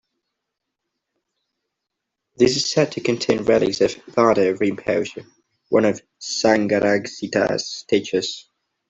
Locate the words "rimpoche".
4.57-5.23